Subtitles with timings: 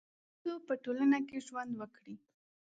[0.33, 2.15] تر څو په ټولنه کي ژوند وکړي